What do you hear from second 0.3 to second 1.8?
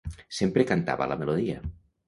Sempre cantava la melodia.